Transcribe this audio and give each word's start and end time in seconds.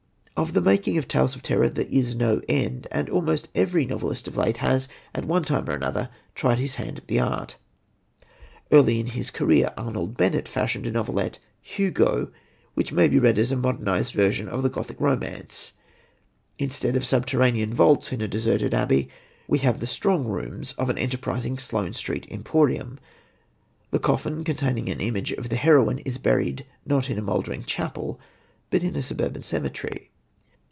Of 0.41 0.53
the 0.53 0.61
making 0.61 0.97
of 0.97 1.07
tales 1.07 1.35
of 1.35 1.43
terror 1.43 1.69
there 1.69 1.85
is 1.91 2.15
no 2.15 2.41
end; 2.49 2.87
and 2.91 3.07
almost 3.11 3.49
every 3.53 3.85
novelist 3.85 4.27
of 4.27 4.37
note 4.37 4.57
has, 4.57 4.87
at 5.13 5.23
one 5.25 5.43
time 5.43 5.69
or 5.69 5.73
another, 5.75 6.09
tried 6.33 6.57
his 6.57 6.75
hand 6.77 6.97
at 6.97 7.05
the 7.05 7.19
art. 7.19 7.57
Early 8.71 8.99
in 8.99 9.05
his 9.05 9.29
career 9.29 9.71
Arnold 9.77 10.17
Bennett 10.17 10.47
fashioned 10.47 10.87
a 10.87 10.91
novelette, 10.91 11.37
Hugo, 11.61 12.31
which 12.73 12.91
may 12.91 13.07
be 13.07 13.19
read 13.19 13.37
as 13.37 13.51
a 13.51 13.55
modernised 13.55 14.15
version 14.15 14.49
of 14.49 14.63
the 14.63 14.69
Gothic 14.69 14.99
romance. 14.99 15.73
Instead 16.57 16.95
of 16.95 17.05
subterranean 17.05 17.71
vaults 17.71 18.11
in 18.11 18.19
a 18.23 18.27
deserted 18.27 18.73
abbey, 18.73 19.09
we 19.47 19.59
have 19.59 19.79
the 19.79 19.85
strong 19.85 20.25
rooms 20.25 20.73
of 20.73 20.89
an 20.89 20.97
enterprising 20.97 21.59
Sloane 21.59 21.93
Street 21.93 22.25
emporium. 22.31 22.99
The 23.91 23.99
coffin, 23.99 24.43
containing 24.43 24.89
an 24.89 25.01
image 25.01 25.33
of 25.33 25.49
the 25.49 25.55
heroine, 25.55 25.99
is 25.99 26.17
buried 26.17 26.65
not 26.83 27.11
in 27.11 27.19
a 27.19 27.21
mouldering 27.21 27.61
chapel, 27.61 28.19
but 28.71 28.81
in 28.81 28.95
a 28.95 29.03
suburban 29.03 29.43
cemetery. 29.43 30.07